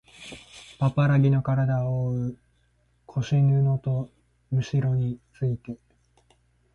[0.79, 2.35] パパラギのからだをおおう
[3.05, 4.09] 腰布と
[4.49, 5.77] むしろについて